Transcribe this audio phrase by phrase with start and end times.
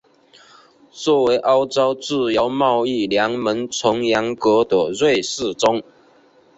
[0.89, 5.83] 作为欧洲自由贸易联盟成员国的瑞士中。